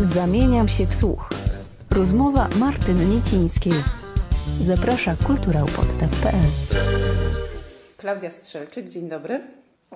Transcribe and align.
Zamieniam 0.00 0.68
się 0.68 0.86
w 0.86 0.94
słuch. 0.94 1.30
Rozmowa 1.90 2.48
Martyny 2.56 3.06
Niecińskiej. 3.06 3.72
Zaprasza 4.60 5.16
kulturałpodstaw.pl 5.26 6.48
Klaudia 7.96 8.30
Strzelczyk, 8.30 8.88
dzień 8.88 9.08
dobry. 9.08 9.40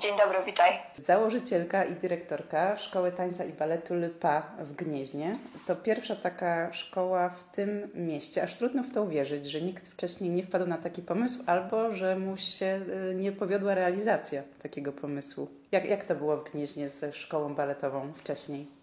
Dzień 0.00 0.10
dobry, 0.18 0.38
witaj. 0.46 0.72
Założycielka 0.98 1.84
i 1.84 1.94
dyrektorka 1.94 2.76
Szkoły 2.76 3.12
Tańca 3.12 3.44
i 3.44 3.52
Baletu 3.52 3.94
Lypa 3.94 4.42
w 4.58 4.72
Gnieźnie. 4.72 5.38
To 5.66 5.76
pierwsza 5.76 6.16
taka 6.16 6.72
szkoła 6.72 7.28
w 7.28 7.44
tym 7.56 7.90
mieście. 7.94 8.42
Aż 8.42 8.56
trudno 8.56 8.82
w 8.82 8.92
to 8.92 9.02
uwierzyć, 9.02 9.46
że 9.46 9.60
nikt 9.60 9.88
wcześniej 9.88 10.30
nie 10.30 10.42
wpadł 10.42 10.66
na 10.66 10.78
taki 10.78 11.02
pomysł 11.02 11.42
albo 11.46 11.92
że 11.96 12.18
mu 12.18 12.36
się 12.36 12.80
y, 13.10 13.14
nie 13.14 13.32
powiodła 13.32 13.74
realizacja 13.74 14.42
takiego 14.62 14.92
pomysłu. 14.92 15.48
Jak, 15.72 15.84
jak 15.84 16.04
to 16.04 16.14
było 16.14 16.36
w 16.36 16.50
Gnieźnie 16.50 16.88
ze 16.88 17.12
szkołą 17.12 17.54
baletową 17.54 18.12
wcześniej? 18.12 18.77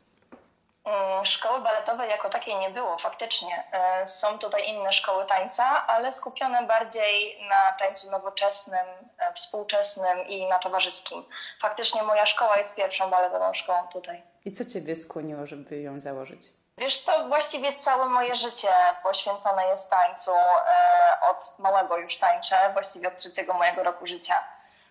Szkoły 1.25 1.61
baletowej 1.61 2.09
jako 2.09 2.29
takiej 2.29 2.55
nie 2.55 2.69
było, 2.69 2.97
faktycznie. 2.97 3.63
E, 3.71 4.07
są 4.07 4.39
tutaj 4.39 4.67
inne 4.69 4.93
szkoły 4.93 5.25
tańca, 5.25 5.87
ale 5.87 6.11
skupione 6.13 6.63
bardziej 6.63 7.39
na 7.49 7.71
tańcu 7.79 8.11
nowoczesnym, 8.11 8.85
e, 9.17 9.33
współczesnym 9.33 10.27
i 10.27 10.47
na 10.47 10.59
towarzyskim. 10.59 11.25
Faktycznie 11.61 12.03
moja 12.03 12.25
szkoła 12.25 12.57
jest 12.57 12.75
pierwszą 12.75 13.09
baletową 13.09 13.53
szkołą 13.53 13.87
tutaj. 13.87 14.23
I 14.45 14.53
co 14.53 14.65
Ciebie 14.65 14.95
skłoniło, 14.95 15.47
żeby 15.47 15.81
ją 15.81 15.99
założyć? 15.99 16.41
Wiesz 16.77 17.01
co, 17.01 17.27
właściwie 17.27 17.75
całe 17.75 18.05
moje 18.05 18.35
życie 18.35 18.69
poświęcone 19.03 19.67
jest 19.67 19.89
tańcu. 19.89 20.31
E, 20.35 21.17
od 21.21 21.59
małego 21.59 21.97
już 21.97 22.17
tańczę, 22.17 22.55
właściwie 22.73 23.07
od 23.07 23.15
trzeciego 23.15 23.53
mojego 23.53 23.83
roku 23.83 24.07
życia. 24.07 24.43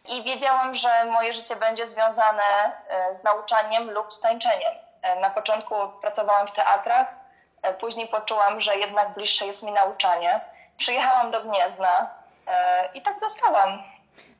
I 0.08 0.22
wiedziałam, 0.22 0.74
że 0.74 1.04
moje 1.04 1.32
życie 1.32 1.56
będzie 1.56 1.86
związane 1.86 2.72
z 3.12 3.22
nauczaniem 3.22 3.90
lub 3.90 4.14
z 4.14 4.20
tańczeniem. 4.20 4.74
E, 5.04 5.20
na 5.20 5.30
początku 5.30 5.74
pracowałam 6.00 6.46
w 6.46 6.52
teatrach, 6.52 7.14
e, 7.62 7.74
później 7.74 8.08
poczułam, 8.08 8.60
że 8.60 8.76
jednak 8.76 9.14
bliższe 9.14 9.46
jest 9.46 9.62
mi 9.62 9.72
nauczanie. 9.72 10.40
Przyjechałam 10.76 11.30
do 11.30 11.42
Gniezna 11.42 12.10
e, 12.46 12.88
i 12.94 13.02
tak 13.02 13.20
zostałam. 13.20 13.82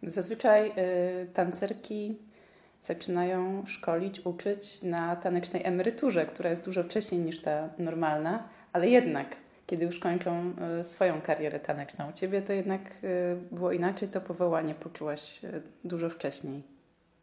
Zazwyczaj 0.02 0.74
tancerki 1.34 2.18
zaczynają 2.82 3.66
szkolić, 3.66 4.20
uczyć 4.26 4.82
na 4.82 5.16
tanecznej 5.16 5.64
emeryturze, 5.64 6.26
która 6.26 6.50
jest 6.50 6.64
dużo 6.64 6.82
wcześniej 6.82 7.20
niż 7.20 7.42
ta 7.42 7.68
normalna, 7.78 8.42
ale 8.72 8.88
jednak, 8.88 9.26
kiedy 9.66 9.84
już 9.84 9.98
kończą 9.98 10.54
swoją 10.82 11.22
karierę 11.22 11.60
taneczną. 11.60 12.10
U 12.10 12.12
Ciebie 12.12 12.42
to 12.42 12.52
jednak 12.52 12.80
było 13.50 13.72
inaczej, 13.72 14.08
to 14.08 14.20
powołanie 14.20 14.74
poczułaś 14.74 15.40
dużo 15.84 16.10
wcześniej. 16.10 16.73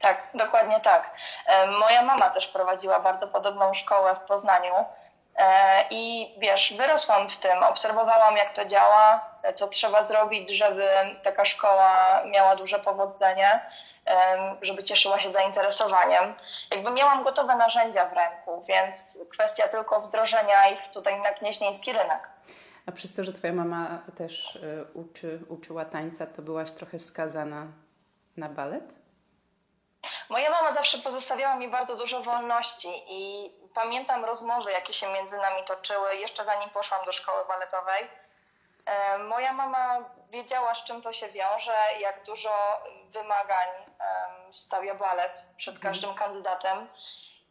Tak, 0.02 0.28
dokładnie 0.34 0.80
tak. 0.80 1.12
E, 1.46 1.68
moja 1.68 2.02
mama 2.02 2.30
też 2.30 2.48
prowadziła 2.48 3.00
bardzo 3.00 3.28
podobną 3.28 3.74
szkołę 3.74 4.16
w 4.16 4.20
Poznaniu. 4.20 4.74
E, 5.36 5.86
I 5.90 6.34
wiesz, 6.38 6.74
wyrosłam 6.78 7.30
w 7.30 7.38
tym, 7.38 7.64
obserwowałam 7.64 8.38
jak 8.38 8.54
to 8.54 8.66
działa, 8.66 9.26
co 9.56 9.68
trzeba 9.68 10.04
zrobić, 10.04 10.50
żeby 10.50 10.90
taka 11.24 11.46
szkoła 11.46 12.22
miała 12.26 12.56
duże 12.56 12.80
powodzenie, 12.80 13.62
e, 14.08 14.56
żeby 14.62 14.84
cieszyła 14.84 15.20
się 15.20 15.34
zainteresowaniem. 15.34 16.34
Jakby 16.72 16.92
miałam 16.92 17.24
gotowe 17.24 17.56
narzędzia 17.56 18.06
w 18.06 18.14
ręku, 18.14 18.66
więc 18.68 19.20
kwestia 19.32 19.68
tylko 19.68 20.02
wdrożenia 20.02 20.70
ich 20.70 20.92
tutaj 20.94 21.22
na 21.22 21.32
gnieźnieński 21.32 21.94
rynek. 21.94 22.30
A 22.86 22.92
przez 22.92 23.16
to, 23.16 23.24
że 23.24 23.34
twoja 23.34 23.54
mama 23.54 24.00
też 24.18 24.60
uczy, 24.94 25.40
uczyła 25.50 25.86
tańca, 25.86 26.28
to 26.28 26.42
byłaś 26.42 26.72
trochę 26.72 27.00
skazana 27.00 27.68
na 28.38 28.50
balet? 28.50 29.01
Moja 30.30 30.50
mama 30.50 30.72
zawsze 30.72 30.98
pozostawiała 30.98 31.56
mi 31.56 31.68
bardzo 31.68 31.96
dużo 31.96 32.22
wolności 32.22 33.04
i 33.08 33.52
pamiętam 33.74 34.26
rozmowy, 34.26 34.72
jakie 34.72 34.94
się 34.94 35.08
między 35.14 35.38
nami 35.38 35.64
toczyły 35.64 36.16
jeszcze 36.16 36.46
zanim 36.46 36.70
poszłam 36.70 37.06
do 37.06 37.12
szkoły 37.12 37.46
baletowej. 37.46 38.08
E, 38.86 39.18
moja 39.18 39.54
mama 39.54 39.98
wiedziała, 40.30 40.76
z 40.76 40.84
czym 40.84 41.02
to 41.02 41.14
się 41.14 41.30
wiąże, 41.30 41.78
jak 42.00 42.24
dużo 42.24 42.84
wymagań 43.10 43.68
stawia 44.52 44.96
balet 44.96 45.46
przed 45.58 45.76
mhm. 45.76 45.94
każdym 45.94 46.14
kandydatem. 46.16 46.88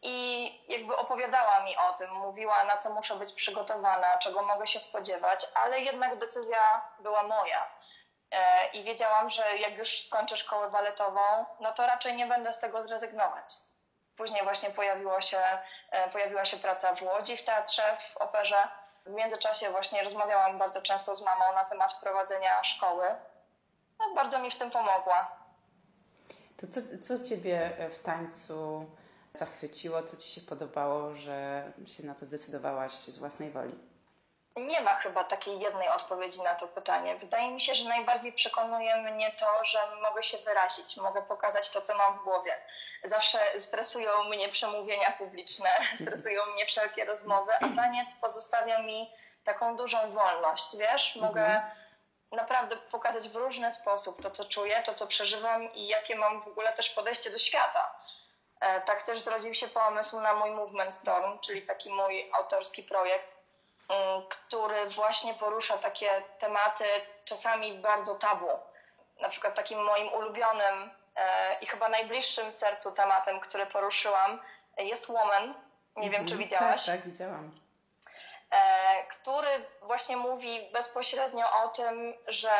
I 0.03 0.59
jakby 0.67 0.97
opowiadała 0.97 1.63
mi 1.63 1.77
o 1.77 1.93
tym, 1.93 2.11
mówiła, 2.11 2.63
na 2.63 2.77
co 2.77 2.89
muszę 2.89 3.15
być 3.15 3.33
przygotowana, 3.33 4.17
czego 4.17 4.43
mogę 4.43 4.67
się 4.67 4.79
spodziewać, 4.79 5.47
ale 5.55 5.79
jednak 5.79 6.17
decyzja 6.17 6.81
była 6.99 7.23
moja. 7.23 7.67
E, 8.31 8.67
i 8.73 8.83
wiedziałam, 8.83 9.29
że 9.29 9.57
jak 9.57 9.77
już 9.77 10.05
skończę 10.05 10.37
szkołę 10.37 10.69
baletową, 10.69 11.45
no 11.59 11.73
to 11.73 11.87
raczej 11.87 12.15
nie 12.15 12.27
będę 12.27 12.53
z 12.53 12.59
tego 12.59 12.87
zrezygnować. 12.87 13.55
Później 14.17 14.43
właśnie 14.43 14.69
pojawiło 14.69 15.21
się, 15.21 15.41
e, 15.91 16.09
pojawiła 16.09 16.45
się 16.45 16.57
praca 16.57 16.95
w 16.95 17.01
Łodzi 17.01 17.37
w 17.37 17.43
teatrze, 17.43 17.97
w 17.99 18.17
operze. 18.17 18.67
W 19.05 19.09
międzyczasie 19.09 19.69
właśnie 19.69 20.03
rozmawiałam 20.03 20.57
bardzo 20.57 20.81
często 20.81 21.15
z 21.15 21.21
mamą 21.21 21.53
na 21.55 21.65
temat 21.65 21.93
prowadzenia 21.93 22.63
szkoły. 22.63 23.05
No, 23.99 24.05
bardzo 24.15 24.39
mi 24.39 24.51
w 24.51 24.55
tym 24.55 24.71
pomogła. 24.71 25.31
To 26.57 26.67
co, 26.67 26.81
co 27.17 27.23
Ciebie 27.23 27.77
w 27.91 28.03
tańcu 28.03 28.85
zachwyciło, 29.33 30.03
co 30.03 30.17
Ci 30.17 30.31
się 30.31 30.41
podobało, 30.41 31.15
że 31.15 31.71
się 31.87 32.03
na 32.03 32.15
to 32.15 32.25
zdecydowałaś 32.25 32.91
z 32.91 33.19
własnej 33.19 33.51
woli? 33.51 33.90
Nie 34.55 34.81
ma 34.81 34.95
chyba 34.95 35.23
takiej 35.23 35.59
jednej 35.59 35.89
odpowiedzi 35.89 36.41
na 36.41 36.55
to 36.55 36.67
pytanie. 36.67 37.15
Wydaje 37.15 37.51
mi 37.51 37.61
się, 37.61 37.75
że 37.75 37.89
najbardziej 37.89 38.33
przekonuje 38.33 38.97
mnie 38.97 39.31
to, 39.31 39.65
że 39.65 39.79
mogę 40.01 40.23
się 40.23 40.37
wyrazić, 40.37 40.97
mogę 40.97 41.21
pokazać 41.21 41.69
to, 41.69 41.81
co 41.81 41.95
mam 41.95 42.19
w 42.19 42.23
głowie. 42.23 42.61
Zawsze 43.03 43.61
stresują 43.61 44.23
mnie 44.23 44.49
przemówienia 44.49 45.11
publiczne, 45.11 45.69
stresują 46.01 46.45
mnie 46.45 46.65
wszelkie 46.65 47.05
rozmowy, 47.05 47.51
a 47.55 47.75
taniec 47.75 48.15
pozostawia 48.21 48.81
mi 48.81 49.11
taką 49.43 49.75
dużą 49.75 50.11
wolność, 50.11 50.77
wiesz? 50.77 51.15
Mogę 51.15 51.45
mhm. 51.45 51.71
naprawdę 52.31 52.77
pokazać 52.77 53.29
w 53.29 53.35
różny 53.35 53.71
sposób 53.71 54.21
to, 54.21 54.31
co 54.31 54.45
czuję, 54.45 54.83
to, 54.85 54.93
co 54.93 55.07
przeżywam 55.07 55.73
i 55.73 55.87
jakie 55.87 56.15
mam 56.15 56.41
w 56.41 56.47
ogóle 56.47 56.73
też 56.73 56.89
podejście 56.89 57.29
do 57.29 57.37
świata. 57.37 57.95
E, 58.59 58.81
tak 58.81 59.01
też 59.01 59.19
zrodził 59.21 59.53
się 59.53 59.67
pomysł 59.67 60.19
na 60.19 60.33
mój 60.33 60.51
Movement 60.51 60.93
Storm, 60.93 61.39
czyli 61.39 61.61
taki 61.61 61.89
mój 61.89 62.31
autorski 62.33 62.83
projekt, 62.83 63.40
który 64.29 64.89
właśnie 64.89 65.33
porusza 65.33 65.77
takie 65.77 66.23
tematy 66.39 66.85
czasami 67.25 67.73
bardzo 67.73 68.15
tabu. 68.15 68.49
Na 69.21 69.29
przykład 69.29 69.55
takim 69.55 69.83
moim 69.83 70.13
ulubionym 70.13 70.91
e, 71.15 71.57
i 71.61 71.65
chyba 71.65 71.89
najbliższym 71.89 72.51
sercu 72.51 72.91
tematem, 72.91 73.39
który 73.39 73.65
poruszyłam, 73.65 74.41
jest 74.77 75.09
Woman. 75.09 75.53
Nie 75.95 76.09
wiem, 76.09 76.25
czy 76.25 76.33
mhm. 76.33 76.37
widziałaś. 76.37 76.85
Tak, 76.85 76.95
tak, 76.95 77.05
widziałam. 77.05 77.59
E, 78.51 79.03
który 79.03 79.65
właśnie 79.81 80.17
mówi 80.17 80.69
bezpośrednio 80.73 81.45
o 81.63 81.67
tym, 81.67 82.13
że 82.27 82.51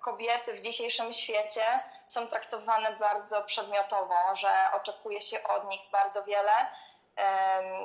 kobiety 0.00 0.52
w 0.52 0.60
dzisiejszym 0.60 1.12
świecie 1.12 1.80
są 2.06 2.26
traktowane 2.26 2.92
bardzo 2.92 3.42
przedmiotowo, 3.42 4.36
że 4.36 4.50
oczekuje 4.72 5.20
się 5.20 5.42
od 5.42 5.68
nich 5.68 5.80
bardzo 5.92 6.24
wiele, 6.24 6.52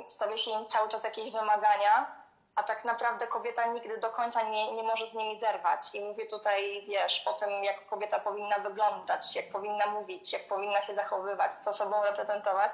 stawia 0.08 0.38
się 0.38 0.50
im 0.50 0.66
cały 0.66 0.88
czas 0.88 1.04
jakieś 1.04 1.32
wymagania 1.32 2.25
a 2.56 2.62
tak 2.62 2.84
naprawdę 2.84 3.26
kobieta 3.26 3.66
nigdy 3.66 3.98
do 3.98 4.10
końca 4.10 4.42
nie, 4.42 4.72
nie 4.72 4.82
może 4.82 5.06
z 5.06 5.14
nimi 5.14 5.38
zerwać. 5.38 5.94
I 5.94 6.00
mówię 6.00 6.26
tutaj, 6.26 6.84
wiesz, 6.88 7.22
o 7.26 7.32
tym, 7.32 7.64
jak 7.64 7.86
kobieta 7.86 8.18
powinna 8.18 8.58
wyglądać, 8.58 9.36
jak 9.36 9.52
powinna 9.52 9.86
mówić, 9.86 10.32
jak 10.32 10.48
powinna 10.48 10.82
się 10.82 10.94
zachowywać, 10.94 11.54
co 11.54 11.72
sobą 11.72 12.02
reprezentować. 12.02 12.72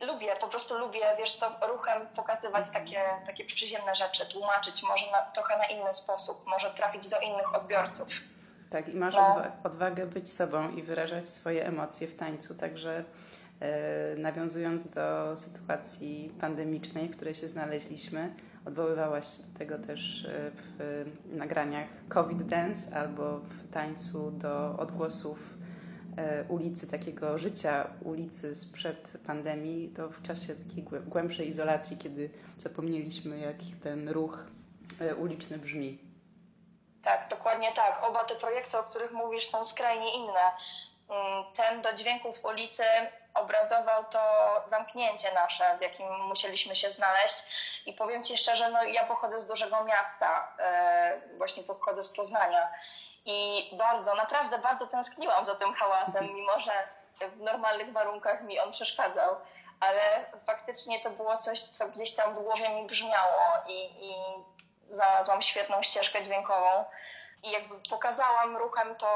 Lubię, 0.00 0.36
po 0.40 0.48
prostu 0.48 0.78
lubię, 0.78 1.16
wiesz 1.18 1.36
co, 1.36 1.52
ruchem 1.68 2.06
pokazywać 2.16 2.70
takie, 2.70 3.04
takie 3.26 3.44
przyziemne 3.44 3.94
rzeczy, 3.94 4.26
tłumaczyć 4.26 4.82
może 4.82 5.10
na, 5.10 5.22
trochę 5.22 5.58
na 5.58 5.66
inny 5.66 5.94
sposób, 5.94 6.46
może 6.46 6.70
trafić 6.70 7.08
do 7.08 7.20
innych 7.20 7.54
odbiorców. 7.54 8.08
Tak, 8.70 8.88
i 8.88 8.96
masz 8.96 9.14
no. 9.14 9.42
odwagę 9.64 10.06
być 10.06 10.32
sobą 10.32 10.70
i 10.70 10.82
wyrażać 10.82 11.28
swoje 11.28 11.66
emocje 11.66 12.08
w 12.08 12.16
tańcu, 12.16 12.54
także 12.54 13.04
e, 13.60 14.16
nawiązując 14.16 14.90
do 14.90 15.36
sytuacji 15.36 16.34
pandemicznej, 16.40 17.08
w 17.08 17.16
której 17.16 17.34
się 17.34 17.48
znaleźliśmy, 17.48 18.34
Odwoływałaś 18.66 19.26
do 19.38 19.58
tego 19.58 19.78
też 19.78 20.24
e, 20.24 20.50
w 20.50 21.14
nagraniach 21.26 21.88
COVID 22.08 22.42
Dance 22.42 22.96
albo 22.96 23.38
w 23.38 23.72
tańcu 23.72 24.30
do 24.30 24.76
odgłosów 24.78 25.38
e, 26.16 26.44
ulicy, 26.48 26.90
takiego 26.90 27.38
życia 27.38 27.90
ulicy 28.04 28.54
sprzed 28.54 29.18
pandemii, 29.26 29.88
to 29.88 30.08
w 30.08 30.22
czasie 30.22 30.54
takiej 30.54 30.82
głębszej 31.06 31.48
izolacji, 31.48 31.98
kiedy 31.98 32.30
zapomnieliśmy, 32.56 33.38
jak 33.38 33.56
ten 33.82 34.08
ruch 34.08 34.44
e, 35.00 35.14
uliczny 35.14 35.58
brzmi. 35.58 35.98
Tak, 37.02 37.28
dokładnie 37.30 37.72
tak. 37.72 38.02
Oba 38.10 38.24
te 38.24 38.34
projekty, 38.34 38.78
o 38.78 38.82
których 38.82 39.12
mówisz, 39.12 39.46
są 39.46 39.64
skrajnie 39.64 40.16
inne. 40.16 40.40
Mm, 41.08 41.44
ten 41.56 41.82
do 41.82 41.92
dźwięków 41.92 42.44
ulicy 42.44 42.82
obrazował 43.36 44.04
to 44.04 44.20
zamknięcie 44.66 45.32
nasze, 45.32 45.78
w 45.78 45.80
jakim 45.80 46.20
musieliśmy 46.20 46.76
się 46.76 46.90
znaleźć. 46.90 47.42
I 47.86 47.92
powiem 47.92 48.24
Ci 48.24 48.38
szczerze, 48.38 48.70
no 48.70 48.82
ja 48.82 49.04
pochodzę 49.04 49.40
z 49.40 49.46
dużego 49.46 49.84
miasta, 49.84 50.52
e, 50.58 51.20
właśnie 51.36 51.62
pochodzę 51.62 52.04
z 52.04 52.16
Poznania. 52.16 52.68
I 53.24 53.70
bardzo, 53.72 54.14
naprawdę 54.14 54.58
bardzo 54.58 54.86
tęskniłam 54.86 55.46
za 55.46 55.54
tym 55.54 55.74
hałasem, 55.74 56.34
mimo 56.34 56.60
że 56.60 56.72
w 57.20 57.40
normalnych 57.40 57.92
warunkach 57.92 58.42
mi 58.42 58.60
on 58.60 58.72
przeszkadzał. 58.72 59.36
ale 59.80 60.24
faktycznie 60.46 61.00
to 61.00 61.10
było 61.10 61.36
coś, 61.36 61.62
co 61.62 61.88
gdzieś 61.88 62.14
tam 62.14 62.34
w 62.34 62.42
głowie 62.42 62.68
mi 62.68 62.86
brzmiało 62.86 63.42
i, 63.66 64.06
i 64.06 64.14
znalazłam 64.88 65.42
świetną 65.42 65.82
ścieżkę 65.82 66.22
dźwiękową 66.22 66.84
i 67.42 67.50
jakby 67.50 67.74
pokazałam 67.90 68.56
ruchem 68.56 68.96
to, 68.96 69.08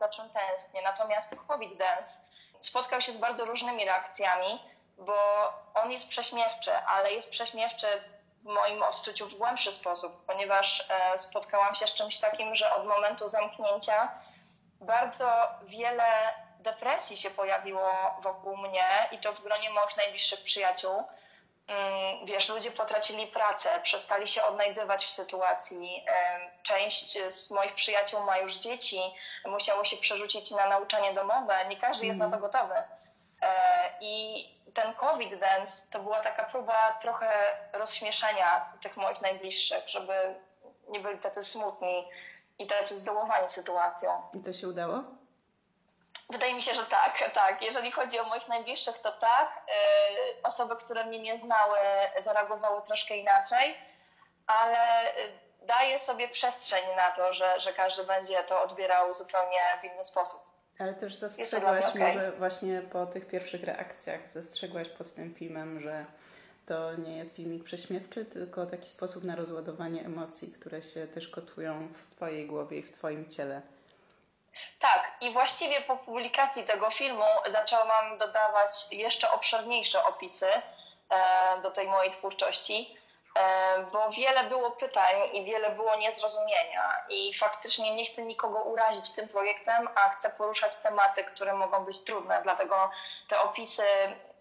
za 0.00 0.08
czym 0.08 0.30
tęsknię. 0.30 0.82
Natomiast 0.82 1.34
COVID 1.48 1.78
Dance 1.78 2.18
spotkał 2.64 3.00
się 3.00 3.12
z 3.12 3.16
bardzo 3.16 3.44
różnymi 3.44 3.84
reakcjami, 3.84 4.62
bo 4.98 5.16
on 5.74 5.92
jest 5.92 6.08
prześmiewczy, 6.08 6.76
ale 6.76 7.12
jest 7.12 7.30
prześmiewczy 7.30 7.86
w 8.42 8.44
moim 8.44 8.82
odczuciu 8.82 9.28
w 9.28 9.34
głębszy 9.34 9.72
sposób, 9.72 10.26
ponieważ 10.26 10.84
e, 10.88 11.18
spotkałam 11.18 11.74
się 11.74 11.86
z 11.86 11.94
czymś 11.94 12.20
takim, 12.20 12.54
że 12.54 12.74
od 12.74 12.86
momentu 12.86 13.28
zamknięcia 13.28 14.12
bardzo 14.80 15.48
wiele 15.62 16.34
depresji 16.58 17.16
się 17.16 17.30
pojawiło 17.30 17.90
wokół 18.22 18.56
mnie 18.56 19.08
i 19.12 19.18
to 19.18 19.32
w 19.32 19.40
gronie 19.40 19.70
moich 19.70 19.96
najbliższych 19.96 20.44
przyjaciół. 20.44 21.04
Mm, 21.68 22.26
wiesz, 22.26 22.48
ludzie 22.48 22.70
potracili 22.70 23.26
pracę, 23.26 23.68
przestali 23.82 24.28
się 24.28 24.42
odnajdywać 24.42 25.04
w 25.04 25.10
sytuacji. 25.10 26.04
Część 26.62 27.18
z 27.28 27.50
moich 27.50 27.74
przyjaciół 27.74 28.20
ma 28.20 28.38
już 28.38 28.56
dzieci, 28.56 29.00
musiało 29.46 29.84
się 29.84 29.96
przerzucić 29.96 30.50
na 30.50 30.68
nauczanie 30.68 31.14
domowe. 31.14 31.54
Nie 31.68 31.76
każdy 31.76 32.06
jest 32.06 32.18
na 32.18 32.30
to 32.30 32.36
mhm. 32.36 32.52
gotowy. 32.52 32.74
E, 33.42 33.90
I 34.00 34.44
ten 34.74 34.94
COVID 34.94 35.38
dance 35.38 35.86
to 35.90 36.00
była 36.00 36.20
taka 36.20 36.44
próba 36.44 36.98
trochę 37.00 37.56
rozśmieszenia 37.72 38.72
tych 38.82 38.96
moich 38.96 39.20
najbliższych, 39.20 39.88
żeby 39.88 40.14
nie 40.88 41.00
byli 41.00 41.18
tacy 41.18 41.44
smutni 41.44 42.08
i 42.58 42.66
tacy 42.66 42.98
zdołowani 42.98 43.48
sytuacją. 43.48 44.10
I 44.34 44.40
to 44.40 44.52
się 44.52 44.68
udało? 44.68 45.04
Wydaje 46.30 46.54
mi 46.54 46.62
się, 46.62 46.74
że 46.74 46.84
tak, 46.86 47.30
tak. 47.34 47.62
Jeżeli 47.62 47.92
chodzi 47.92 48.18
o 48.18 48.24
moich 48.24 48.48
najbliższych, 48.48 48.98
to 48.98 49.12
tak. 49.12 49.62
Y, 49.68 50.42
osoby, 50.42 50.76
które 50.76 51.04
mnie 51.04 51.18
nie 51.18 51.38
znały, 51.38 51.78
zareagowały 52.20 52.82
troszkę 52.82 53.16
inaczej, 53.16 53.78
ale 54.46 55.10
y, 55.16 55.32
daję 55.62 55.98
sobie 55.98 56.28
przestrzeń 56.28 56.84
na 56.96 57.10
to, 57.10 57.34
że, 57.34 57.60
że 57.60 57.72
każdy 57.72 58.04
będzie 58.04 58.44
to 58.44 58.62
odbierał 58.62 59.14
zupełnie 59.14 59.60
w 59.80 59.84
inny 59.84 60.04
sposób. 60.04 60.40
Ale 60.78 60.94
też 60.94 61.14
zastrzegłaś 61.14 61.84
okay. 61.84 62.08
może 62.08 62.32
właśnie 62.32 62.82
po 62.92 63.06
tych 63.06 63.28
pierwszych 63.28 63.64
reakcjach, 63.64 64.30
zastrzegłaś 64.30 64.88
pod 64.88 65.14
tym 65.14 65.34
filmem, 65.34 65.80
że 65.80 66.06
to 66.66 66.96
nie 66.96 67.16
jest 67.16 67.36
filmik 67.36 67.64
prześmiewczy, 67.64 68.24
tylko 68.24 68.66
taki 68.66 68.88
sposób 68.88 69.24
na 69.24 69.36
rozładowanie 69.36 70.00
emocji, 70.00 70.52
które 70.52 70.82
się 70.82 71.06
też 71.06 71.28
kotują 71.28 71.88
w 71.88 72.14
Twojej 72.16 72.46
głowie 72.46 72.78
i 72.78 72.82
w 72.82 72.92
Twoim 72.92 73.30
ciele. 73.30 73.62
Tak, 74.80 75.13
i 75.24 75.32
właściwie 75.32 75.80
po 75.80 75.96
publikacji 75.96 76.64
tego 76.64 76.90
filmu 76.90 77.24
zaczęłam 77.46 78.18
dodawać 78.18 78.86
jeszcze 78.90 79.30
obszerniejsze 79.30 80.04
opisy 80.04 80.46
e, 80.48 80.62
do 81.62 81.70
tej 81.70 81.88
mojej 81.88 82.12
twórczości, 82.12 82.96
e, 83.38 83.86
bo 83.92 84.10
wiele 84.10 84.44
było 84.44 84.70
pytań 84.70 85.14
i 85.32 85.44
wiele 85.44 85.70
było 85.70 85.96
niezrozumienia. 85.96 87.04
I 87.08 87.34
faktycznie 87.34 87.94
nie 87.94 88.06
chcę 88.06 88.22
nikogo 88.22 88.62
urazić 88.62 89.10
tym 89.10 89.28
projektem, 89.28 89.88
a 89.94 90.08
chcę 90.08 90.30
poruszać 90.30 90.76
tematy, 90.76 91.24
które 91.24 91.54
mogą 91.54 91.84
być 91.84 92.04
trudne. 92.04 92.40
Dlatego 92.42 92.90
te 93.28 93.40
opisy 93.40 93.82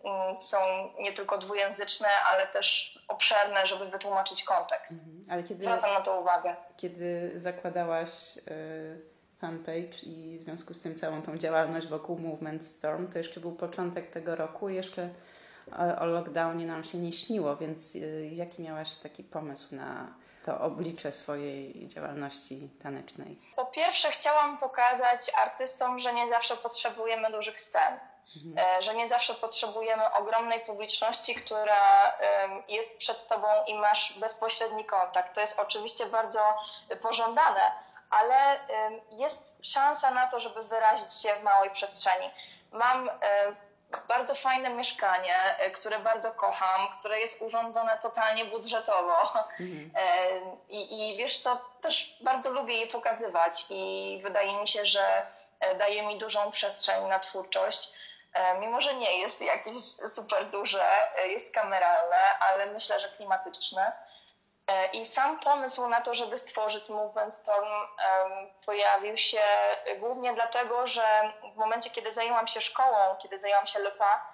mm, 0.04 0.42
są 0.42 0.58
nie 1.00 1.14
tylko 1.14 1.38
dwujęzyczne, 1.38 2.08
ale 2.08 2.48
też 2.48 3.00
obszerne, 3.08 3.68
żeby 3.68 3.86
wytłumaczyć 3.86 4.44
kontekst. 4.44 4.94
Mhm. 4.94 5.26
Ale 5.32 5.44
kiedy, 5.44 5.64
Zwracam 5.64 5.94
na 5.94 6.02
to 6.02 6.20
uwagę. 6.20 6.56
Kiedy 6.78 7.32
zakładałaś. 7.36 8.10
Yy 8.36 9.13
fanpage 9.44 10.04
i 10.04 10.38
w 10.40 10.44
związku 10.44 10.74
z 10.74 10.82
tym 10.82 10.96
całą 10.96 11.22
tą 11.22 11.38
działalność 11.38 11.88
wokół 11.88 12.20
Movement 12.20 12.66
Storm. 12.66 13.08
To 13.08 13.18
jeszcze 13.18 13.40
był 13.40 13.52
początek 13.52 14.12
tego 14.12 14.36
roku, 14.36 14.70
jeszcze 14.70 15.10
o, 16.00 16.06
lockdownie 16.06 16.66
nam 16.66 16.84
się 16.84 16.98
nie 16.98 17.12
śniło, 17.12 17.58
więc 17.58 17.96
y, 17.96 18.30
jaki 18.34 18.62
miałaś 18.62 18.98
taki 18.98 19.24
pomysł 19.24 19.76
na 19.76 20.14
to 20.46 20.60
oblicze 20.60 21.12
swojej 21.12 21.88
działalności 21.88 22.70
tanecznej? 22.84 23.40
Po 23.56 23.66
pierwsze 23.66 24.12
chciałam 24.12 24.58
pokazać 24.58 25.32
artystom, 25.42 26.00
że 26.00 26.14
nie 26.14 26.28
zawsze 26.28 26.58
potrzebujemy 26.58 27.32
dużych 27.32 27.62
scen. 27.62 28.00
Mhm. 28.36 28.78
E, 28.78 28.82
że 28.82 28.96
nie 28.96 29.08
zawsze 29.08 29.34
potrzebujemy 29.34 30.12
ogromnej 30.14 30.60
publiczności, 30.60 31.36
która 31.36 32.14
jest 32.68 32.98
przed 32.98 33.28
tobą 33.28 33.48
i 33.68 33.74
masz 33.74 34.20
bezpośredni 34.20 34.86
kontakt. 34.86 35.36
To 35.36 35.42
jest 35.42 35.60
oczywiście 35.60 36.06
bardzo 36.06 36.40
pożądane, 37.02 37.72
ale 38.20 38.60
jest 39.12 39.58
szansa 39.66 40.12
na 40.12 40.28
to, 40.28 40.40
żeby 40.40 40.64
wyrazić 40.64 41.14
się 41.14 41.36
w 41.36 41.44
małej 41.44 41.70
przestrzeni. 41.70 42.32
Mam 42.72 43.10
bardzo 44.08 44.36
fajne 44.36 44.70
mieszkanie, 44.70 45.58
e, 45.58 45.72
które 45.72 46.00
bardzo 46.00 46.32
kocham, 46.32 46.88
które 47.00 47.20
jest 47.20 47.42
urządzone 47.42 47.98
totalnie 48.02 48.46
budżetowo. 48.46 49.18
Mhm. 49.60 49.92
I, 50.70 51.10
I 51.10 51.18
wiesz 51.18 51.40
co, 51.40 51.62
też 51.82 52.18
bardzo 52.22 52.52
lubię 52.52 52.78
je 52.78 52.88
pokazywać 52.88 53.66
i 53.70 54.20
wydaje 54.24 54.58
mi 54.58 54.68
się, 54.68 54.86
że 54.86 55.26
e, 55.60 55.76
daje 55.76 56.04
mi 56.04 56.18
dużą 56.18 56.52
przestrzeń 56.52 57.08
na 57.08 57.20
twórczość. 57.20 57.94
E, 58.34 58.60
mimo, 58.60 58.82
że 58.82 58.94
nie 58.94 59.18
jest 59.18 59.42
jakieś 59.42 59.76
super 60.08 60.50
duże, 60.50 60.86
jest 61.26 61.54
kameralne, 61.54 62.40
ale 62.40 62.66
myślę, 62.66 63.00
że 63.00 63.10
klimatyczne. 63.10 63.92
E, 64.68 64.86
I 64.86 65.06
sam 65.06 65.40
pomysł 65.40 65.88
na 65.88 66.02
to, 66.02 66.14
żeby 66.14 66.38
stworzyć 66.38 66.90
Movement 66.90 67.34
Storm 67.34 67.68
pojawił 68.66 69.18
się 69.18 69.42
głównie 70.00 70.34
dlatego, 70.34 70.88
że 70.88 71.04
w 71.54 71.58
momencie, 71.58 71.90
kiedy 71.90 72.12
zajęłam 72.12 72.48
się 72.48 72.62
szkołą, 72.62 72.98
kiedy 73.22 73.38
zajęłam 73.38 73.68
się 73.68 73.80
LPA, 73.80 74.28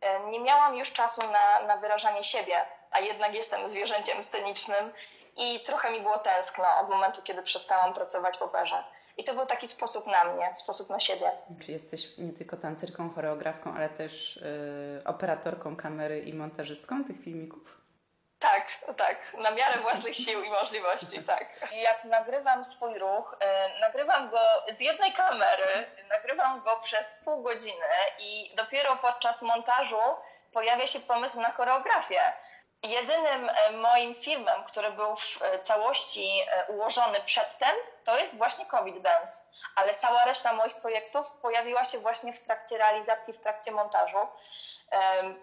e, 0.00 0.20
nie 0.20 0.40
miałam 0.40 0.76
już 0.76 0.92
czasu 0.92 1.20
na, 1.32 1.66
na 1.66 1.76
wyrażanie 1.76 2.24
siebie, 2.24 2.66
a 2.90 3.00
jednak 3.00 3.34
jestem 3.34 3.68
zwierzęciem 3.68 4.22
scenicznym 4.22 4.92
i 5.36 5.60
trochę 5.60 5.90
mi 5.90 6.00
było 6.00 6.18
tęskno 6.18 6.64
od 6.80 6.90
momentu, 6.90 7.22
kiedy 7.22 7.42
przestałam 7.42 7.94
pracować 7.94 8.38
w 8.38 8.42
operze. 8.42 8.84
I 9.16 9.24
to 9.24 9.34
był 9.34 9.46
taki 9.46 9.68
sposób 9.68 10.06
na 10.06 10.24
mnie, 10.24 10.54
sposób 10.54 10.90
na 10.90 11.00
siebie. 11.00 11.30
Czy 11.60 11.72
jesteś 11.72 12.18
nie 12.18 12.32
tylko 12.32 12.56
tancerką, 12.56 13.10
choreografką, 13.10 13.74
ale 13.76 13.88
też 13.88 14.36
yy, 14.96 15.04
operatorką 15.04 15.76
kamery 15.76 16.20
i 16.20 16.34
montażystką 16.34 17.04
tych 17.04 17.20
filmików? 17.24 17.81
Tak, 18.42 18.66
tak, 18.96 19.16
na 19.34 19.50
miarę 19.50 19.80
własnych 19.80 20.16
sił 20.16 20.42
i 20.42 20.50
możliwości, 20.50 21.22
tak. 21.24 21.72
Jak 21.72 22.04
nagrywam 22.04 22.64
swój 22.64 22.98
ruch, 22.98 23.36
y, 23.76 23.80
nagrywam 23.80 24.30
go 24.30 24.40
z 24.72 24.80
jednej 24.80 25.12
kamery, 25.12 25.90
nagrywam 26.08 26.60
go 26.60 26.80
przez 26.80 27.14
pół 27.24 27.42
godziny 27.42 27.86
i 28.18 28.54
dopiero 28.54 28.96
podczas 28.96 29.42
montażu 29.42 30.00
pojawia 30.52 30.86
się 30.86 31.00
pomysł 31.00 31.40
na 31.40 31.52
choreografię. 31.52 32.32
Jedynym 32.82 33.48
y, 33.48 33.72
moim 33.72 34.14
filmem, 34.14 34.64
który 34.64 34.90
był 34.90 35.16
w 35.16 35.42
y, 35.42 35.58
całości 35.58 36.46
ułożony 36.68 37.20
przedtem, 37.20 37.76
to 38.04 38.18
jest 38.18 38.36
właśnie 38.36 38.66
COVID 38.66 39.02
Dance. 39.02 39.42
Ale 39.76 39.94
cała 39.94 40.24
reszta 40.24 40.52
moich 40.52 40.76
projektów 40.76 41.30
pojawiła 41.30 41.84
się 41.84 41.98
właśnie 41.98 42.32
w 42.32 42.40
trakcie 42.40 42.78
realizacji, 42.78 43.34
w 43.34 43.40
trakcie 43.40 43.70
montażu. 43.70 44.18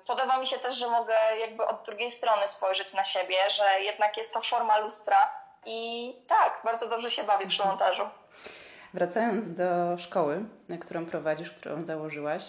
Podoba 0.08 0.40
mi 0.40 0.48
się 0.48 0.58
też, 0.58 0.76
że 0.76 0.90
mogę 0.90 1.16
jakby 1.40 1.68
od 1.68 1.86
drugiej 1.86 2.12
strony 2.12 2.48
spojrzeć 2.48 2.94
na 2.94 3.04
siebie, 3.04 3.36
że 3.50 3.82
jednak 3.82 4.18
jest 4.18 4.34
to 4.34 4.42
forma 4.42 4.78
lustra 4.78 5.32
i 5.66 6.14
tak, 6.28 6.62
bardzo 6.64 6.88
dobrze 6.88 7.12
się 7.12 7.24
bawię 7.24 7.48
przy 7.48 7.66
montażu. 7.66 8.04
Wracając 8.94 9.56
do 9.56 9.98
szkoły, 9.98 10.46
którą 10.82 11.06
prowadzisz, 11.06 11.52
którą 11.52 11.86
założyłaś, 11.86 12.44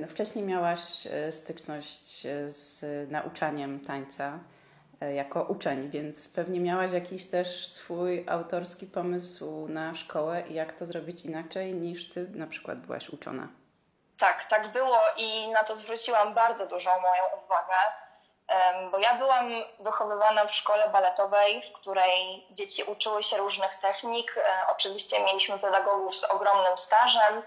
no 0.00 0.06
wcześniej 0.06 0.44
miałaś 0.44 1.06
e, 1.06 1.32
styczność 1.32 2.26
e, 2.26 2.50
z 2.50 3.10
nauczaniem 3.10 3.80
tańca 3.80 4.38
e, 5.00 5.14
jako 5.14 5.42
uczeń, 5.42 5.90
więc 5.90 6.32
pewnie 6.32 6.60
miałaś 6.60 6.92
jakiś 6.92 7.26
też 7.26 7.68
swój 7.68 8.24
autorski 8.28 8.86
pomysł 8.86 9.68
na 9.68 9.94
szkołę 9.94 10.44
i 10.48 10.54
jak 10.54 10.72
to 10.72 10.86
zrobić 10.86 11.24
inaczej 11.24 11.74
niż 11.74 12.08
ty 12.08 12.28
na 12.28 12.46
przykład 12.46 12.78
byłaś 12.78 13.08
uczona. 13.08 13.48
Tak, 14.18 14.44
tak 14.44 14.68
było 14.68 14.98
i 15.16 15.48
na 15.48 15.64
to 15.64 15.76
zwróciłam 15.76 16.34
bardzo 16.34 16.66
dużą 16.66 17.00
moją 17.00 17.24
uwagę, 17.44 17.74
bo 18.90 18.98
ja 18.98 19.14
byłam 19.14 19.50
wychowywana 19.80 20.44
w 20.44 20.54
szkole 20.54 20.88
baletowej, 20.88 21.62
w 21.62 21.72
której 21.72 22.46
dzieci 22.50 22.82
uczyły 22.82 23.22
się 23.22 23.36
różnych 23.36 23.74
technik. 23.74 24.36
E, 24.36 24.42
oczywiście 24.68 25.20
mieliśmy 25.20 25.58
pedagogów 25.58 26.16
z 26.16 26.24
ogromnym 26.24 26.78
stażem, 26.78 27.42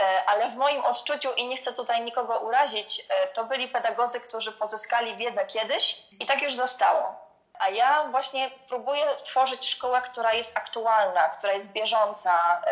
e, 0.00 0.24
ale 0.26 0.50
w 0.50 0.56
moim 0.56 0.84
odczuciu, 0.84 1.32
i 1.32 1.46
nie 1.46 1.56
chcę 1.56 1.72
tutaj 1.72 2.02
nikogo 2.02 2.38
urazić, 2.38 3.06
e, 3.08 3.26
to 3.26 3.44
byli 3.44 3.68
pedagodzy, 3.68 4.20
którzy 4.20 4.52
pozyskali 4.52 5.16
wiedzę 5.16 5.46
kiedyś 5.46 5.98
i 6.20 6.26
tak 6.26 6.42
już 6.42 6.54
zostało. 6.54 7.25
A 7.58 7.68
ja 7.68 8.04
właśnie 8.04 8.50
próbuję 8.68 9.06
tworzyć 9.24 9.68
szkołę, 9.68 10.02
która 10.02 10.32
jest 10.32 10.56
aktualna, 10.56 11.28
która 11.28 11.52
jest 11.52 11.72
bieżąca, 11.72 12.62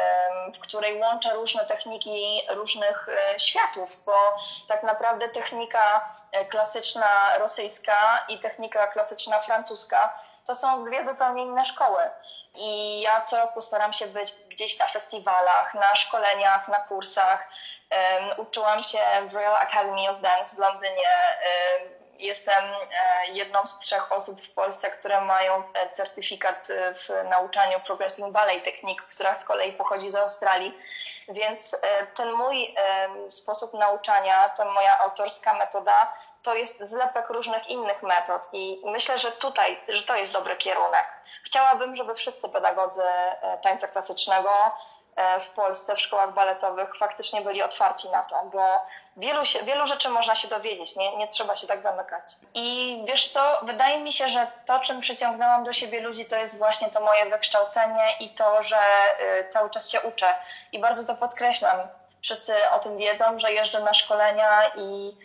w 0.55 0.59
której 0.59 1.01
łączę 1.01 1.35
różne 1.35 1.65
techniki 1.65 2.43
różnych 2.49 3.09
e, 3.09 3.39
światów, 3.39 4.05
bo 4.05 4.17
tak 4.69 4.83
naprawdę 4.83 5.29
technika 5.29 6.09
e, 6.33 6.45
klasyczna 6.45 7.39
rosyjska 7.39 8.25
i 8.29 8.39
technika 8.39 8.87
klasyczna 8.87 9.41
francuska 9.41 10.19
to 10.47 10.55
są 10.55 10.85
dwie 10.85 11.05
zupełnie 11.05 11.43
inne 11.43 11.67
szkoły. 11.67 12.03
I 12.55 13.01
ja 13.01 13.21
co 13.21 13.37
roku 13.37 13.61
staram 13.61 13.93
się 13.93 14.07
być 14.07 14.33
gdzieś 14.49 14.79
na 14.79 14.87
festiwalach, 14.87 15.75
na 15.75 15.97
szkoleniach, 15.97 16.69
na 16.69 16.79
kursach, 16.79 17.49
Uczyłam 18.37 18.85
się 18.85 18.99
w 19.29 19.35
Royal 19.35 19.57
Academy 19.57 20.11
of 20.11 20.21
Dance 20.21 20.57
w 20.57 20.59
Londynie. 20.59 21.37
Jestem 22.19 22.65
e, 22.65 23.27
jedną 23.33 23.67
z 23.67 23.79
trzech 23.79 24.13
osób 24.13 24.41
w 24.41 24.51
Polsce, 24.51 24.91
które 24.91 25.21
mają 25.21 25.63
e, 25.75 25.91
certyfikat 25.91 26.71
e, 26.71 26.95
w 26.95 27.09
nauczaniu 27.31 27.81
Progressive 27.81 28.31
Ballet 28.31 28.65
Technique, 28.65 29.07
która 29.11 29.37
z 29.37 29.45
kolei 29.45 29.73
pochodzi 29.73 30.11
z 30.11 30.15
Australii. 30.15 30.79
Więc 31.29 31.77
ten 32.17 32.33
mój 32.33 32.75
sposób 33.31 33.75
nauczania, 33.75 34.49
ta 34.49 34.65
moja 34.65 34.99
autorska 34.99 35.55
metoda, 35.55 36.13
to 36.43 36.55
jest 36.55 36.85
zlepek 36.85 37.31
różnych 37.31 37.69
innych 37.69 38.03
metod 38.03 38.49
i 38.53 38.83
myślę, 38.85 39.19
że 39.19 39.33
tutaj, 39.33 39.81
że 39.89 40.03
to 40.03 40.17
jest 40.17 40.33
dobry 40.33 40.57
kierunek. 40.57 41.07
Chciałabym, 41.45 41.97
żeby 41.97 42.15
wszyscy 42.15 42.49
pedagodzy 42.49 43.03
tańca 43.63 43.89
klasycznego 43.89 44.51
w 45.41 45.49
Polsce 45.49 45.97
w 45.97 46.01
szkołach 46.01 46.35
baletowych 46.35 46.97
faktycznie 46.97 47.41
byli 47.41 47.63
otwarci 47.63 48.09
na 48.09 48.23
to, 48.23 48.43
bo 48.45 48.87
wielu, 49.17 49.45
się, 49.45 49.63
wielu 49.63 49.87
rzeczy 49.87 50.09
można 50.09 50.35
się 50.35 50.49
dowiedzieć, 50.49 50.97
nie, 50.97 51.17
nie 51.17 51.29
trzeba 51.29 51.57
się 51.57 51.67
tak 51.67 51.83
zamykać. 51.83 52.23
I 52.55 52.99
wiesz 53.09 53.29
co, 53.29 53.61
wydaje 53.63 54.01
mi 54.01 54.13
się, 54.13 54.29
że 54.29 54.47
to, 54.67 54.79
czym 54.79 55.01
przyciągnęłam 55.01 55.65
do 55.65 55.73
siebie 55.73 56.01
ludzi, 56.01 56.27
to 56.27 56.37
jest 56.37 56.59
właśnie 56.59 56.91
to 56.91 57.01
moje 57.01 57.31
wykształcenie 57.31 58.17
i 58.21 58.31
to, 58.31 58.63
że 58.63 58.79
y, 59.41 59.49
cały 59.49 59.71
czas 59.71 59.91
się 59.91 60.01
uczę. 60.01 60.35
I 60.73 60.79
bardzo 60.79 61.05
to 61.05 61.15
podkreślam. 61.15 61.79
Wszyscy 62.23 62.71
o 62.71 62.79
tym 62.79 62.99
wiedzą, 62.99 63.39
że 63.39 63.53
jeżdżę 63.53 63.81
na 63.81 63.95
szkolenia 63.95 64.73
i 64.77 65.17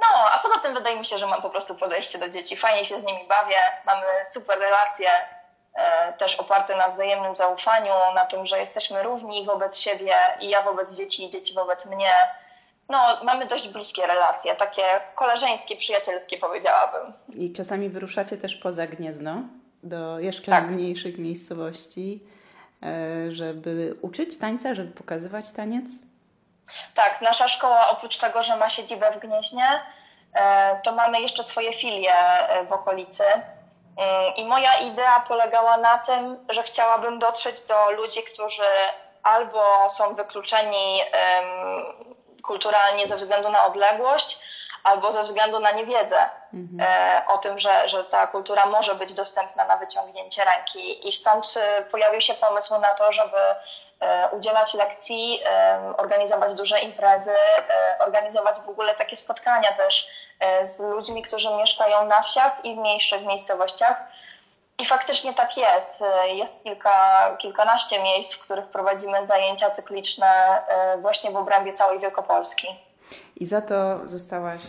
no, 0.00 0.06
a 0.32 0.38
poza 0.38 0.58
tym 0.58 0.74
wydaje 0.74 0.96
mi 0.96 1.04
się, 1.04 1.18
że 1.18 1.26
mam 1.26 1.42
po 1.42 1.50
prostu 1.50 1.74
podejście 1.74 2.18
do 2.18 2.28
dzieci. 2.28 2.56
Fajnie 2.56 2.84
się 2.84 3.00
z 3.00 3.04
nimi 3.04 3.26
bawię, 3.28 3.60
mamy 3.84 4.06
super 4.32 4.58
relacje, 4.58 5.10
E, 5.10 5.37
też 6.18 6.36
oparte 6.36 6.76
na 6.76 6.88
wzajemnym 6.88 7.36
zaufaniu, 7.36 7.92
na 8.14 8.26
tym, 8.26 8.46
że 8.46 8.58
jesteśmy 8.58 9.02
równi 9.02 9.46
wobec 9.46 9.78
siebie 9.78 10.14
i 10.40 10.48
ja 10.48 10.62
wobec 10.62 10.96
dzieci 10.96 11.24
i 11.24 11.30
dzieci 11.30 11.54
wobec 11.54 11.86
mnie. 11.86 12.12
No, 12.88 13.24
mamy 13.24 13.46
dość 13.46 13.68
bliskie 13.68 14.06
relacje, 14.06 14.56
takie 14.56 14.82
koleżeńskie, 15.14 15.76
przyjacielskie 15.76 16.38
powiedziałabym. 16.38 17.12
I 17.34 17.52
czasami 17.52 17.88
wyruszacie 17.88 18.36
też 18.36 18.54
poza 18.54 18.86
Gniezno, 18.86 19.42
do 19.82 20.18
jeszcze 20.18 20.50
tak. 20.50 20.64
mniejszych 20.64 21.18
miejscowości, 21.18 22.22
e, 22.82 23.32
żeby 23.32 23.96
uczyć 24.02 24.38
tańca, 24.38 24.74
żeby 24.74 24.92
pokazywać 24.92 25.52
taniec? 25.52 25.84
Tak, 26.94 27.20
nasza 27.20 27.48
szkoła 27.48 27.90
oprócz 27.90 28.18
tego, 28.18 28.42
że 28.42 28.56
ma 28.56 28.70
siedzibę 28.70 29.12
w 29.12 29.18
Gnieźnie, 29.18 29.66
e, 30.34 30.80
to 30.84 30.92
mamy 30.92 31.20
jeszcze 31.20 31.44
swoje 31.44 31.72
filie 31.72 32.14
w 32.68 32.72
okolicy. 32.72 33.24
I 34.36 34.44
moja 34.44 34.78
idea 34.78 35.24
polegała 35.28 35.76
na 35.76 35.98
tym, 35.98 36.46
że 36.48 36.62
chciałabym 36.62 37.18
dotrzeć 37.18 37.60
do 37.60 37.90
ludzi, 37.90 38.22
którzy 38.22 38.62
albo 39.22 39.90
są 39.90 40.14
wykluczeni 40.14 41.02
kulturalnie 42.42 43.06
ze 43.06 43.16
względu 43.16 43.50
na 43.50 43.66
odległość, 43.66 44.38
albo 44.84 45.12
ze 45.12 45.22
względu 45.22 45.60
na 45.60 45.70
niewiedzę 45.70 46.30
mhm. 46.54 46.80
e, 46.80 47.22
o 47.26 47.38
tym, 47.38 47.58
że, 47.58 47.88
że 47.88 48.04
ta 48.04 48.26
kultura 48.26 48.66
może 48.66 48.94
być 48.94 49.14
dostępna 49.14 49.64
na 49.64 49.76
wyciągnięcie 49.76 50.44
ręki. 50.44 51.08
I 51.08 51.12
stąd 51.12 51.54
e, 51.56 51.82
pojawił 51.82 52.20
się 52.20 52.34
pomysł 52.34 52.80
na 52.80 52.94
to, 52.94 53.12
żeby 53.12 53.38
udzielać 54.32 54.74
lekcji, 54.74 55.42
organizować 55.96 56.54
duże 56.54 56.80
imprezy, 56.80 57.34
organizować 57.98 58.60
w 58.60 58.68
ogóle 58.68 58.94
takie 58.94 59.16
spotkania 59.16 59.72
też 59.72 60.08
z 60.64 60.80
ludźmi, 60.80 61.22
którzy 61.22 61.48
mieszkają 61.56 62.06
na 62.06 62.22
wsiach 62.22 62.64
i 62.64 62.74
w 62.74 62.78
mniejszych 62.78 63.26
miejscowościach. 63.26 64.08
I 64.78 64.84
faktycznie 64.84 65.34
tak 65.34 65.56
jest. 65.56 66.02
E, 66.02 66.28
jest 66.34 66.62
kilka, 66.62 67.36
kilkanaście 67.38 68.02
miejsc, 68.02 68.34
w 68.34 68.38
których 68.38 68.66
prowadzimy 68.66 69.26
zajęcia 69.26 69.70
cykliczne 69.70 70.26
e, 70.68 70.98
właśnie 70.98 71.30
w 71.30 71.36
obrębie 71.36 71.72
całej 71.72 72.00
Wielkopolski. 72.00 72.66
I 73.36 73.46
za 73.46 73.60
to 73.60 74.08
zostałaś 74.08 74.60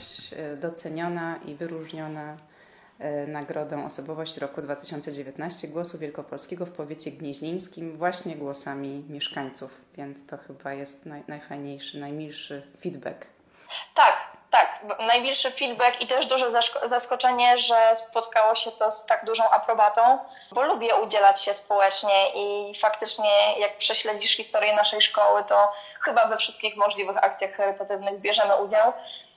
doceniona 0.58 1.36
i 1.46 1.56
wyróżniona 1.56 2.38
nagrodą 3.28 3.86
Osobowość 3.86 4.38
Roku 4.38 4.62
2019 4.62 5.68
Głosu 5.68 6.00
Wielkopolskiego 6.00 6.66
w 6.66 6.72
powiecie 6.72 7.12
gnieźnieńskim 7.12 7.98
właśnie 7.98 8.36
głosami 8.36 9.06
mieszkańców, 9.10 9.82
więc 9.94 10.28
to 10.28 10.38
chyba 10.38 10.74
jest 10.74 11.06
naj, 11.06 11.24
najfajniejszy, 11.28 12.00
najmilszy 12.00 12.68
feedback. 12.82 13.26
Tak, 13.96 14.39
tak, 14.52 14.80
najbliższy 15.00 15.52
feedback 15.52 16.02
i 16.02 16.08
też 16.08 16.26
duże 16.26 16.52
zaskoczenie, 16.86 17.58
że 17.58 17.96
spotkało 17.96 18.56
się 18.56 18.72
to 18.72 18.92
z 18.92 19.06
tak 19.06 19.26
dużą 19.26 19.50
aprobatą, 19.50 20.20
bo 20.52 20.62
lubię 20.62 20.96
udzielać 20.96 21.44
się 21.44 21.54
społecznie 21.54 22.32
i 22.36 22.76
faktycznie 22.76 23.60
jak 23.60 23.78
prześledzisz 23.78 24.38
historię 24.38 24.76
naszej 24.76 25.02
szkoły, 25.02 25.44
to 25.44 25.72
chyba 26.02 26.26
we 26.26 26.38
wszystkich 26.38 26.76
możliwych 26.76 27.24
akcjach 27.24 27.52
charytatywnych 27.52 28.20
bierzemy 28.20 28.56
udział 28.56 28.94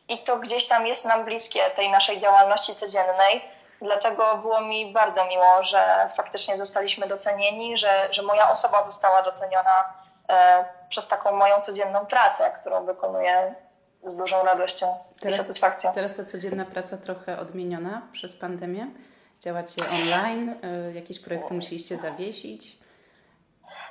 i 0.09 0.19
to 0.19 0.37
gdzieś 0.37 0.69
tam 0.69 0.87
jest 0.87 1.04
nam 1.04 1.25
bliskie 1.25 1.71
tej 1.71 1.90
naszej 1.90 2.19
działalności 2.19 2.75
codziennej. 2.75 3.45
Dlatego 3.83 4.37
było 4.37 4.61
mi 4.61 4.92
bardzo 4.92 5.25
miło, 5.25 5.62
że 5.62 6.11
faktycznie 6.16 6.57
zostaliśmy 6.57 7.07
docenieni, 7.07 7.78
że, 7.78 8.09
że 8.11 8.23
moja 8.23 8.50
osoba 8.50 8.83
została 8.83 9.23
doceniona 9.23 9.95
e, 10.28 10.64
przez 10.88 11.09
taką 11.09 11.33
moją 11.33 11.61
codzienną 11.61 12.07
pracę, 12.07 12.52
którą 12.61 12.85
wykonuję 12.85 13.54
z 14.04 14.16
dużą 14.16 14.44
radością 14.44 14.87
teraz, 15.21 15.38
i 15.38 15.42
satysfakcją. 15.42 15.92
Teraz 15.92 16.16
ta 16.16 16.25
codzienna 16.25 16.64
praca 16.64 16.97
trochę 16.97 17.38
odmieniona 17.38 18.02
przez 18.12 18.37
pandemię. 18.37 18.87
Działacie 19.40 19.82
online, 19.90 20.54
y, 20.88 20.92
jakieś 20.92 21.18
projekty 21.18 21.54
musieliście 21.54 21.97
zawiesić? 21.97 22.76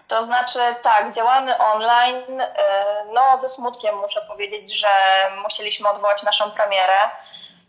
To 0.08 0.24
znaczy, 0.24 0.60
tak, 0.82 1.14
działamy 1.14 1.58
online. 1.58 2.42
Y, 2.42 2.46
no, 3.14 3.38
ze 3.38 3.50
smutkiem 3.50 3.96
muszę 3.98 4.22
powiedzieć, 4.22 4.80
że 4.80 4.88
musieliśmy 5.44 5.90
odwołać 5.90 6.24
naszą 6.24 6.52
premierę. 6.52 6.94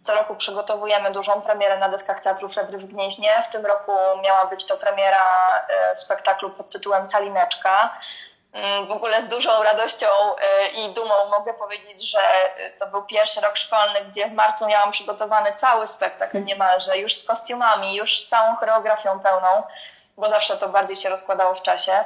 Co 0.03 0.15
roku 0.15 0.35
przygotowujemy 0.35 1.11
dużą 1.11 1.41
premierę 1.41 1.79
na 1.79 1.89
deskach 1.89 2.21
Teatru 2.21 2.49
Fredry 2.49 2.79
w 2.79 2.85
Gnieźnie. 2.85 3.43
W 3.43 3.53
tym 3.53 3.67
roku 3.67 3.93
miała 4.23 4.45
być 4.47 4.65
to 4.65 4.77
premiera 4.77 5.25
y, 5.93 5.95
spektaklu 5.95 6.51
pod 6.51 6.71
tytułem 6.71 7.09
Calineczka. 7.09 8.01
W 8.89 8.91
ogóle 8.91 9.23
z 9.23 9.29
dużą 9.29 9.63
radością 9.63 10.07
y, 10.07 10.69
i 10.69 10.91
dumą 10.91 11.15
mogę 11.31 11.55
powiedzieć, 11.55 12.11
że 12.11 12.19
to 12.79 12.87
był 12.87 13.03
pierwszy 13.03 13.41
rok 13.41 13.57
szkolny, 13.57 14.05
gdzie 14.05 14.27
w 14.27 14.33
marcu 14.33 14.67
miałam 14.67 14.91
przygotowany 14.91 15.53
cały 15.53 15.87
spektakl 15.87 16.33
hmm. 16.33 16.47
niemalże, 16.47 16.99
już 16.99 17.15
z 17.15 17.27
kostiumami, 17.27 17.97
już 17.97 18.21
z 18.21 18.29
całą 18.29 18.57
choreografią 18.57 19.21
pełną, 19.21 19.63
bo 20.17 20.29
zawsze 20.29 20.57
to 20.57 20.69
bardziej 20.69 20.97
się 20.97 21.09
rozkładało 21.09 21.55
w 21.55 21.63
czasie. 21.63 22.05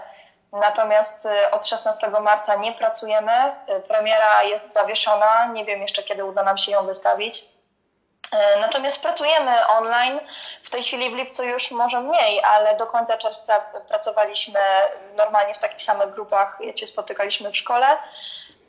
Natomiast 0.52 1.26
y, 1.26 1.50
od 1.50 1.66
16 1.66 2.10
marca 2.10 2.54
nie 2.54 2.72
pracujemy, 2.72 3.54
y, 3.78 3.80
premiera 3.80 4.42
jest 4.42 4.72
zawieszona, 4.72 5.46
nie 5.46 5.64
wiem 5.64 5.82
jeszcze 5.82 6.02
kiedy 6.02 6.24
uda 6.24 6.42
nam 6.42 6.58
się 6.58 6.72
ją 6.72 6.86
wystawić. 6.86 7.55
E, 8.32 8.60
natomiast 8.60 9.02
pracujemy 9.02 9.66
online. 9.66 10.20
W 10.62 10.70
tej 10.70 10.82
chwili 10.82 11.10
w 11.10 11.14
lipcu 11.14 11.44
już 11.44 11.70
może 11.70 12.00
mniej, 12.00 12.40
ale 12.44 12.76
do 12.76 12.86
końca 12.86 13.18
czerwca 13.18 13.60
pracowaliśmy 13.88 14.60
normalnie 15.16 15.54
w 15.54 15.58
takich 15.58 15.82
samych 15.82 16.10
grupach, 16.10 16.58
jakie 16.60 16.86
spotykaliśmy 16.86 17.50
w 17.50 17.56
szkole. 17.56 17.86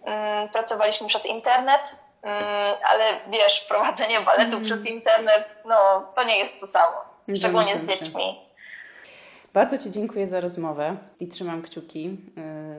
Mm, 0.05 0.49
pracowaliśmy 0.49 1.07
przez 1.07 1.25
internet, 1.25 1.81
mm, 2.21 2.75
ale 2.83 3.03
wiesz, 3.27 3.61
prowadzenie 3.61 4.21
baletu 4.21 4.55
mm. 4.55 4.63
przez 4.63 4.85
internet, 4.85 5.49
no 5.65 6.11
to 6.15 6.23
nie 6.23 6.39
jest 6.39 6.59
to 6.59 6.67
samo, 6.67 6.95
szczególnie 7.37 7.79
z 7.79 7.85
dziećmi. 7.85 8.47
Bardzo 9.53 9.77
Ci 9.77 9.91
dziękuję 9.91 10.27
za 10.27 10.39
rozmowę 10.39 10.95
i 11.19 11.27
trzymam 11.27 11.61
kciuki 11.61 12.17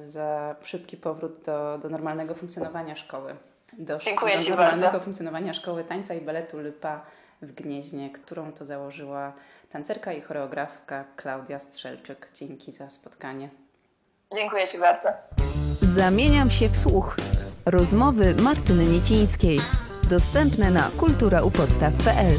y, 0.03 0.07
za 0.07 0.57
szybki 0.63 0.97
powrót 0.97 1.43
do, 1.43 1.79
do 1.79 1.89
normalnego 1.89 2.35
funkcjonowania 2.35 2.97
szkoły 2.97 3.37
do, 3.73 3.99
Dziękuję 3.99 4.37
do 4.37 4.43
Ci 4.43 4.51
normalnego 4.51 4.83
bardzo. 4.87 5.01
funkcjonowania 5.01 5.55
Szkoły 5.55 5.85
Tańca 5.85 6.15
i 6.15 6.21
Baletu 6.21 6.59
Lypa 6.59 7.01
w 7.43 7.53
Gnieźnie, 7.53 8.11
którą 8.11 8.53
to 8.53 8.65
założyła 8.65 9.33
tancerka 9.71 10.13
i 10.13 10.21
choreografka 10.21 11.05
Klaudia 11.17 11.59
Strzelczyk. 11.59 12.29
Dzięki 12.35 12.73
za 12.73 12.91
spotkanie. 12.91 13.49
Dziękuję 14.35 14.69
Ci 14.69 14.79
bardzo. 14.79 15.09
Zamieniam 15.83 16.51
się 16.51 16.69
w 16.69 16.77
słuch. 16.77 17.17
Rozmowy 17.67 18.35
Martyny 18.35 18.85
Niecińskiej. 18.85 19.61
Dostępne 20.11 20.71
na 20.71 20.91
kulturaupodstaw.pl 20.99 22.35